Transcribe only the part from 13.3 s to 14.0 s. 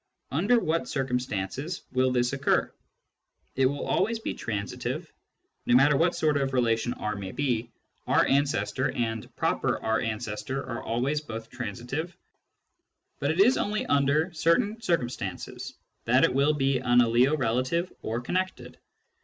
is only